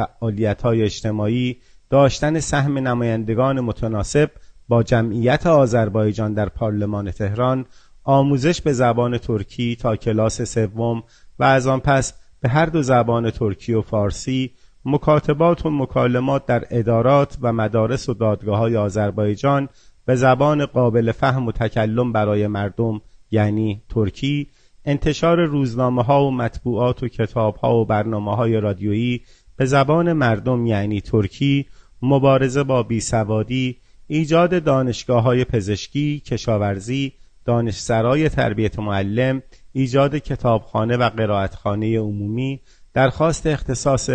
های 0.62 0.82
اجتماعی 0.82 1.56
داشتن 1.90 2.40
سهم 2.40 2.78
نمایندگان 2.78 3.60
متناسب 3.60 4.30
با 4.68 4.82
جمعیت 4.82 5.46
آذربایجان 5.46 6.34
در 6.34 6.48
پارلمان 6.48 7.10
تهران 7.10 7.66
آموزش 8.04 8.60
به 8.60 8.72
زبان 8.72 9.18
ترکی 9.18 9.76
تا 9.76 9.96
کلاس 9.96 10.42
سوم 10.42 11.02
و 11.38 11.44
از 11.44 11.66
آن 11.66 11.80
پس 11.80 12.14
به 12.40 12.48
هر 12.48 12.66
دو 12.66 12.82
زبان 12.82 13.30
ترکی 13.30 13.74
و 13.74 13.82
فارسی 13.82 14.50
مکاتبات 14.84 15.66
و 15.66 15.70
مکالمات 15.70 16.46
در 16.46 16.64
ادارات 16.70 17.38
و 17.40 17.52
مدارس 17.52 18.08
و 18.08 18.14
دادگاه 18.14 18.58
های 18.58 18.76
آذربایجان 18.76 19.68
به 20.06 20.14
زبان 20.14 20.66
قابل 20.66 21.12
فهم 21.12 21.46
و 21.46 21.52
تکلم 21.52 22.12
برای 22.12 22.46
مردم 22.46 23.00
یعنی 23.30 23.82
ترکی 23.88 24.48
انتشار 24.84 25.44
روزنامه 25.44 26.02
ها 26.02 26.24
و 26.24 26.30
مطبوعات 26.30 27.02
و 27.02 27.08
کتاب 27.08 27.56
ها 27.56 27.76
و 27.76 27.84
برنامه 27.84 28.36
های 28.36 28.60
رادیویی 28.60 29.22
به 29.56 29.64
زبان 29.64 30.12
مردم 30.12 30.66
یعنی 30.66 31.00
ترکی 31.00 31.66
مبارزه 32.02 32.62
با 32.62 32.82
بیسوادی 32.82 33.76
ایجاد 34.06 34.64
دانشگاه 34.64 35.22
های 35.22 35.44
پزشکی 35.44 36.22
کشاورزی 36.26 37.12
دانشسرای 37.44 38.28
تربیت 38.28 38.78
معلم 38.78 39.42
ایجاد 39.72 40.16
کتابخانه 40.16 40.96
و 40.96 41.08
قرائتخانه 41.08 41.98
عمومی 41.98 42.60
درخواست 42.94 43.46
اختصاص 43.46 44.10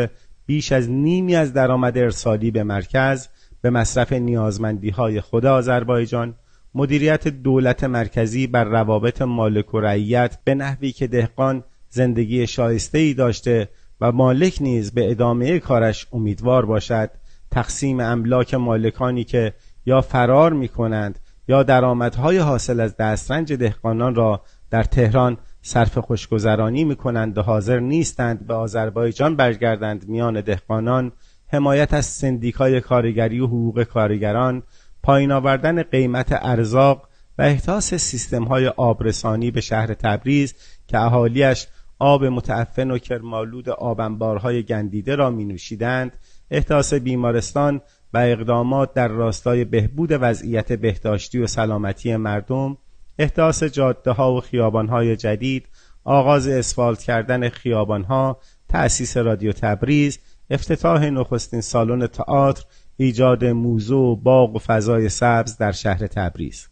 بیش 0.45 0.71
از 0.71 0.89
نیمی 0.89 1.35
از 1.35 1.53
درآمد 1.53 1.97
ارسالی 1.97 2.51
به 2.51 2.63
مرکز 2.63 3.27
به 3.61 3.69
مصرف 3.69 4.13
نیازمندی 4.13 4.89
های 4.89 5.21
خود 5.21 5.45
آذربایجان 5.45 6.35
مدیریت 6.75 7.27
دولت 7.27 7.83
مرکزی 7.83 8.47
بر 8.47 8.63
روابط 8.63 9.21
مالک 9.21 9.73
و 9.73 9.79
رعیت 9.79 10.37
به 10.43 10.55
نحوی 10.55 10.91
که 10.91 11.07
دهقان 11.07 11.63
زندگی 11.89 12.47
شایسته 12.47 12.97
ای 12.97 13.13
داشته 13.13 13.69
و 14.01 14.11
مالک 14.11 14.57
نیز 14.61 14.91
به 14.91 15.11
ادامه 15.11 15.59
کارش 15.59 16.07
امیدوار 16.13 16.65
باشد 16.65 17.09
تقسیم 17.51 17.99
املاک 17.99 18.53
مالکانی 18.53 19.23
که 19.23 19.53
یا 19.89 20.01
فرار 20.01 20.53
می 20.53 20.67
کنند 20.67 21.19
یا 21.47 21.63
درآمدهای 21.63 22.37
حاصل 22.37 22.79
از 22.79 22.97
دسترنج 22.97 23.53
دهقانان 23.53 24.15
را 24.15 24.41
در 24.69 24.83
تهران 24.83 25.37
صرف 25.61 25.97
خوشگذرانی 25.97 26.83
می 26.83 26.95
کنند 26.95 27.37
و 27.37 27.41
حاضر 27.41 27.79
نیستند 27.79 28.47
به 28.47 28.53
آذربایجان 28.53 29.35
برگردند 29.35 30.09
میان 30.09 30.41
دهقانان 30.41 31.11
حمایت 31.47 31.93
از 31.93 32.05
سندیکای 32.05 32.81
کارگری 32.81 33.39
و 33.39 33.47
حقوق 33.47 33.83
کارگران 33.83 34.63
پایین 35.03 35.31
آوردن 35.31 35.83
قیمت 35.83 36.27
ارزاق 36.31 37.07
و 37.37 37.41
احتاس 37.41 37.93
سیستم 37.93 38.43
های 38.43 38.67
آبرسانی 38.67 39.51
به 39.51 39.61
شهر 39.61 39.93
تبریز 39.93 40.53
که 40.87 40.99
اهالیش 40.99 41.67
آب 41.99 42.25
متعفن 42.25 42.91
و 42.91 42.97
کرمالود 42.97 43.69
آبنبارهای 43.69 44.63
گندیده 44.63 45.15
را 45.15 45.29
می 45.29 45.45
نوشیدند 45.45 46.17
احتاس 46.51 46.93
بیمارستان 46.93 47.81
و 48.13 48.17
اقدامات 48.17 48.93
در 48.93 49.07
راستای 49.07 49.65
بهبود 49.65 50.09
وضعیت 50.11 50.73
بهداشتی 50.73 51.39
و 51.39 51.47
سلامتی 51.47 52.15
مردم 52.15 52.77
احداث 53.19 53.63
جاده 53.63 54.11
ها 54.11 54.33
و 54.33 54.41
خیابان 54.41 54.87
های 54.87 55.15
جدید 55.15 55.67
آغاز 56.03 56.47
اسفالت 56.47 57.03
کردن 57.03 57.49
خیابان 57.49 58.03
ها 58.03 58.39
تأسیس 58.69 59.17
رادیو 59.17 59.51
تبریز 59.51 60.19
افتتاح 60.49 61.05
نخستین 61.05 61.61
سالن 61.61 62.07
تئاتر 62.07 62.63
ایجاد 62.97 63.45
موضوع 63.45 64.11
و 64.11 64.15
باغ 64.15 64.55
و 64.55 64.59
فضای 64.59 65.09
سبز 65.09 65.57
در 65.57 65.71
شهر 65.71 66.07
تبریز. 66.07 66.67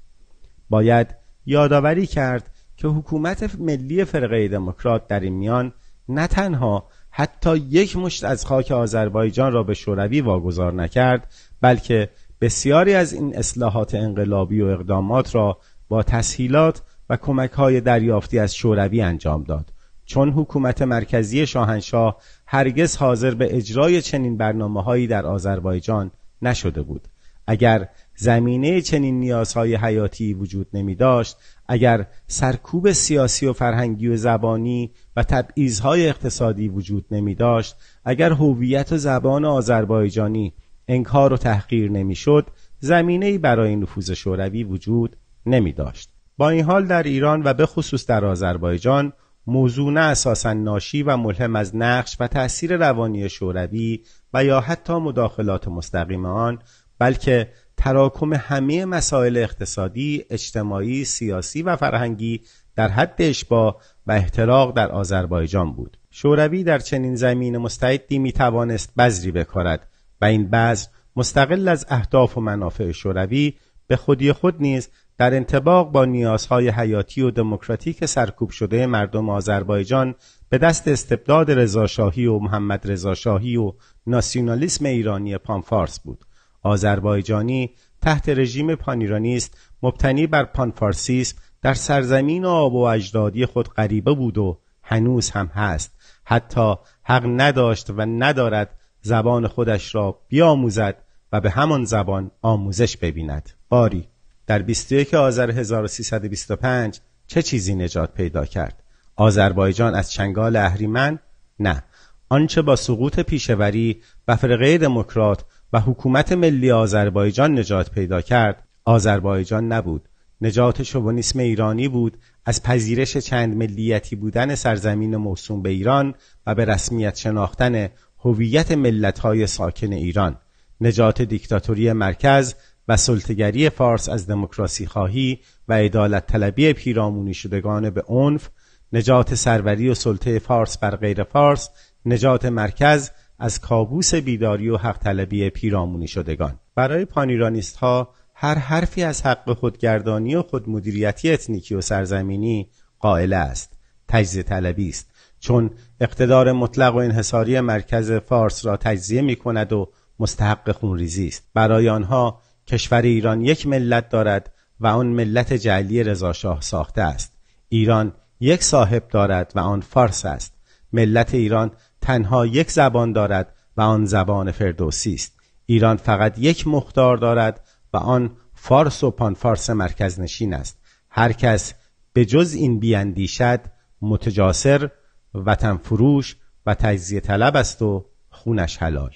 باید 0.70 1.16
یادآوری 1.46 2.08
کرد 2.08 2.52
که 2.78 2.88
حکومت 2.88 3.56
ملی 3.60 4.06
فرقه 4.06 4.48
دموکرات 4.48 5.08
در 5.08 5.20
این 5.20 5.34
میان 5.34 5.74
نه 6.10 6.28
تنها 6.28 6.90
حتی 7.20 7.58
یک 7.58 7.98
مشت 7.98 8.24
از 8.24 8.46
خاک 8.46 8.72
آذربایجان 8.72 9.54
را 9.54 9.64
به 9.64 9.74
شوروی 9.74 10.22
واگذار 10.22 10.74
نکرد 10.74 11.34
بلکه 11.62 12.10
بسیاری 12.42 12.94
از 12.94 13.14
این 13.14 13.38
اصلاحات 13.38 13.96
انقلابی 13.96 14.62
و 14.62 14.66
اقدامات 14.66 15.36
را 15.36 15.58
با 15.88 16.04
تسهیلات 16.04 16.82
و 17.10 17.18
کمک 17.18 17.52
های 17.52 17.82
دریافتی 17.82 18.40
از 18.40 18.56
شوروی 18.56 19.02
انجام 19.02 19.44
داد. 19.44 19.74
چون 20.06 20.30
حکومت 20.30 20.82
مرکزی 20.82 21.48
شاهنشاه 21.48 22.18
هرگز 22.48 22.98
حاضر 22.98 23.34
به 23.34 23.58
اجرای 23.58 24.02
چنین 24.02 24.38
برنامه 24.38 24.84
هایی 24.84 25.08
در 25.08 25.26
آذربایجان 25.26 26.12
نشده 26.42 26.82
بود. 26.82 27.08
اگر 27.48 27.90
زمینه 28.20 28.82
چنین 28.82 29.20
نیازهای 29.20 29.76
حیاتی 29.76 30.34
وجود 30.34 30.68
نمی 30.74 30.96
داشت 30.96 31.38
اگر 31.68 32.08
سرکوب 32.28 32.92
سیاسی 32.92 33.46
و 33.46 33.54
فرهنگی 33.54 34.08
و 34.08 34.16
زبانی 34.16 34.92
و 35.16 35.24
تبعیضهای 35.24 36.10
اقتصادی 36.10 36.68
وجود 36.68 37.06
نمی 37.12 37.36
داشت 37.36 37.76
اگر 38.06 38.32
هویت 38.32 38.92
و 38.92 38.98
زبان 38.98 39.46
آذربایجانی 39.46 40.54
انکار 40.88 41.34
و 41.34 41.38
تحقیر 41.38 41.92
نمی‌شد 41.92 42.48
زمینه 42.80 43.38
برای 43.38 43.76
نفوذ 43.76 44.12
شوروی 44.12 44.64
وجود 44.64 45.18
نمی 45.46 45.74
داشت. 45.74 46.10
با 46.38 46.50
این 46.50 46.66
حال 46.66 46.86
در 46.86 47.04
ایران 47.04 47.42
و 47.46 47.54
به 47.54 47.66
خصوص 47.66 48.06
در 48.06 48.26
آذربایجان 48.26 49.14
موضوع 49.48 49.92
نه 49.92 50.00
اساسا 50.00 50.54
ناشی 50.54 51.04
و 51.04 51.18
ملهم 51.18 51.56
از 51.56 51.76
نقش 51.76 52.18
و 52.20 52.28
تأثیر 52.28 52.78
روانی 52.78 53.30
شوروی 53.30 54.04
و 54.34 54.44
یا 54.44 54.60
حتی 54.60 54.94
مداخلات 54.94 55.68
مستقیم 55.68 56.26
آن 56.26 56.60
بلکه 57.00 57.50
تراکم 57.78 58.34
همه 58.34 58.86
مسائل 58.86 59.38
اقتصادی، 59.38 60.26
اجتماعی، 60.30 61.06
سیاسی 61.06 61.62
و 61.62 61.76
فرهنگی 61.76 62.42
در 62.76 62.88
حد 62.88 63.16
اشباه 63.20 63.82
و 64.08 64.12
احتراق 64.12 64.76
در 64.76 64.92
آذربایجان 64.92 65.74
بود. 65.74 65.98
شوروی 66.12 66.64
در 66.64 66.80
چنین 66.80 67.16
زمین 67.16 67.58
مستعدی 67.58 68.20
می 68.20 68.32
توانست 68.32 68.96
بذری 68.96 69.32
بکارد 69.32 69.88
و 70.22 70.26
این 70.26 70.50
بذر 70.50 70.88
مستقل 71.16 71.68
از 71.68 71.86
اهداف 71.90 72.38
و 72.38 72.42
منافع 72.42 72.92
شوروی 72.92 73.54
به 73.88 73.96
خودی 73.96 74.32
خود 74.32 74.56
نیز 74.60 74.90
در 75.18 75.36
انطباق 75.36 75.92
با 75.92 76.06
نیازهای 76.06 76.70
حیاتی 76.70 77.22
و 77.22 77.32
دموکراتیک 77.32 78.06
سرکوب 78.06 78.50
شده 78.50 78.86
مردم 78.86 79.30
آذربایجان 79.30 80.16
به 80.50 80.58
دست 80.58 80.88
استبداد 80.88 81.52
رضاشاهی 81.52 82.26
و 82.26 82.40
محمد 82.40 82.92
رضاشاهی 82.92 83.58
و 83.58 83.74
ناسیونالیسم 84.08 84.86
ایرانی 84.86 85.38
پانفارس 85.38 86.00
بود 86.00 86.26
آذربایجانی 86.64 87.72
تحت 88.02 88.30
رژیم 88.30 88.76
پانیرانیست 88.76 89.58
مبتنی 89.84 90.28
بر 90.28 90.44
پانفارسیسم 90.44 91.38
در 91.62 91.74
سرزمین 91.74 92.46
آب 92.46 92.74
و 92.74 92.82
اجدادی 92.82 93.46
خود 93.46 93.70
غریبه 93.70 94.14
بود 94.14 94.38
و 94.38 94.60
هنوز 94.84 95.30
هم 95.30 95.48
هست. 95.48 95.92
حتی 96.26 96.76
حق 97.04 97.26
نداشت 97.26 97.90
و 97.90 98.02
ندارد 98.02 98.76
زبان 99.02 99.48
خودش 99.48 99.96
را 99.96 100.20
بیاموزد 100.28 101.04
و 101.32 101.42
به 101.42 101.50
همان 101.50 101.86
زبان 101.86 102.32
آموزش 102.42 102.98
ببیند. 102.98 103.50
باری. 103.70 104.08
در 104.48 104.62
21 104.62 105.14
آذر 105.14 105.52
1325 105.52 107.00
چه 107.28 107.42
چیزی 107.42 107.76
نجات 107.76 108.14
پیدا 108.14 108.46
کرد؟ 108.46 108.84
آذربایجان 109.16 109.96
از 109.96 110.12
چنگال 110.12 110.56
اهریمن؟ 110.56 111.20
نه. 111.60 111.84
آنچه 112.30 112.62
با 112.62 112.76
سقوط 112.76 113.20
پیشوری 113.20 114.02
و 114.28 114.36
فرقه 114.36 114.78
دموکرات 114.78 115.46
و 115.74 115.80
حکومت 115.80 116.32
ملی 116.32 116.72
آذربایجان 116.72 117.60
نجات 117.60 117.92
پیدا 117.92 118.22
کرد. 118.22 118.64
آذربایجان 118.86 119.72
نبود. 119.72 120.10
نجات 120.42 120.84
شوونیسم 120.84 121.40
ایرانی 121.40 121.88
بود. 121.88 122.18
از 122.46 122.64
پذیرش 122.64 123.18
چند 123.18 123.56
ملیتی 123.58 124.16
بودن 124.16 124.56
سرزمین 124.56 125.16
موسوم 125.16 125.62
به 125.62 125.70
ایران 125.70 126.16
و 126.48 126.56
به 126.56 126.66
رسمیت 126.66 127.16
شناختن 127.16 127.90
هویت 128.20 128.72
ملت‌های 128.72 129.48
ساکن 129.48 129.94
ایران. 129.94 130.38
نجات 130.82 131.22
دیکتاتوری 131.22 131.94
مرکز 131.94 132.54
و 132.88 132.98
سلطگری 132.98 133.70
فارس 133.70 134.10
از 134.10 134.28
دموکراسی 134.28 134.86
خواهی 134.86 135.40
و 135.68 135.74
عدالت 135.74 136.28
طلبی 136.28 136.74
پیرامونی 136.74 137.34
شدگان 137.34 137.90
به 137.90 138.04
عنف 138.08 138.50
نجات 138.94 139.36
سروری 139.36 139.90
و 139.90 139.94
سلطه 139.94 140.40
فارس 140.40 140.78
بر 140.78 140.96
غیر 140.96 141.24
فارس 141.24 141.70
نجات 142.06 142.46
مرکز 142.46 143.12
از 143.40 143.62
کابوس 143.62 144.16
بیداری 144.16 144.70
و 144.70 144.78
حق 144.78 144.98
طلبی 144.98 145.50
پیرامونی 145.50 146.08
شدگان. 146.08 146.60
برای 146.76 147.06
پانیرانیست 147.06 147.78
ها 147.78 148.14
هر 148.34 148.56
حرفی 148.58 149.04
از 149.04 149.26
حق 149.26 149.54
خودگردانی 149.54 150.36
و 150.36 150.42
خودمدیریتی 150.42 151.32
اتنیکی 151.32 151.76
و 151.76 151.82
سرزمینی 151.82 152.70
قائل 153.00 153.34
است. 153.34 153.78
تجزیه 154.08 154.44
طلبی 154.44 154.90
است. 154.90 155.12
چون 155.40 155.72
اقتدار 156.02 156.52
مطلق 156.52 156.96
و 156.96 156.98
انحصاری 156.98 157.60
مرکز 157.60 158.12
فارس 158.12 158.66
را 158.66 158.78
تجزیه 158.78 159.22
می 159.22 159.36
کند 159.36 159.74
و 159.74 159.92
مستحق 160.20 160.72
خونریزی 160.72 161.28
است. 161.28 161.44
برای 161.54 161.90
آنها 161.90 162.42
کشور 162.68 163.02
ایران 163.02 163.42
یک 163.42 163.68
ملت 163.68 164.10
دارد 164.10 164.54
و 164.80 164.88
آن 164.88 165.08
ملت 165.08 165.54
جعلی 165.54 166.04
رضاشاه 166.04 166.62
ساخته 166.62 167.02
است. 167.02 167.34
ایران 167.70 168.14
یک 168.40 168.64
صاحب 168.64 169.08
دارد 169.08 169.52
و 169.56 169.60
آن 169.60 169.82
فارس 169.82 170.26
است. 170.26 170.54
ملت 170.94 171.34
ایران 171.34 171.72
تنها 172.02 172.46
یک 172.46 172.72
زبان 172.72 173.14
دارد 173.14 173.54
و 173.78 173.82
آن 173.82 174.06
زبان 174.06 174.52
فردوسی 174.52 175.14
است. 175.14 175.40
ایران 175.66 175.98
فقط 175.98 176.40
یک 176.40 176.68
مختار 176.68 177.18
دارد 177.18 177.68
و 177.94 177.98
آن 177.98 178.38
فارس 178.54 179.04
و 179.04 179.12
پانفارس 179.12 179.70
مرکز 179.70 180.20
نشین 180.20 180.54
است. 180.54 180.80
هر 181.10 181.32
کس 181.32 181.74
به 182.14 182.26
جز 182.26 182.54
این 182.54 182.80
بیاندیشد 182.80 183.60
متجاسر 184.02 184.90
وطن 185.34 185.78
فروش 185.78 186.36
و 186.66 186.74
تجزیه 186.74 187.20
طلب 187.20 187.56
است 187.56 187.82
و 187.82 188.06
خونش 188.30 188.78
حلال. 188.78 189.12